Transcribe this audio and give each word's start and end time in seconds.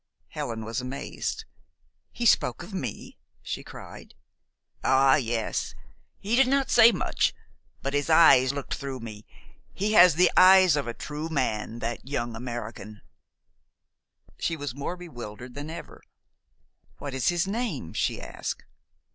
Helen 0.29 0.65
was 0.65 0.81
amazed. 0.81 1.45
"He 2.11 2.25
spoke 2.25 2.63
of 2.63 2.73
me?" 2.73 3.19
she 3.43 3.63
cried. 3.63 4.15
"Ah, 4.83 5.17
yes. 5.17 5.75
He 6.19 6.35
did 6.35 6.47
not 6.47 6.71
say 6.71 6.91
much, 6.91 7.35
but 7.83 7.93
his 7.93 8.09
eyes 8.09 8.51
looked 8.51 8.73
through 8.73 8.99
me. 8.99 9.27
He 9.75 9.93
has 9.93 10.15
the 10.15 10.31
eyes 10.35 10.75
of 10.75 10.87
a 10.87 10.95
true 10.95 11.29
man, 11.29 11.77
that 11.85 12.07
young 12.09 12.35
American." 12.35 13.03
She 14.39 14.55
was 14.57 14.73
more 14.73 14.97
bewildered 14.97 15.53
than 15.53 15.69
ever. 15.69 16.01
"What 16.97 17.13
is 17.13 17.27
his 17.27 17.45
name?" 17.47 17.93
she 17.93 18.19
asked. 18.19 18.63